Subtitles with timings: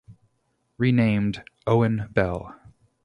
[0.79, 2.55] Renamed "Owen Belle".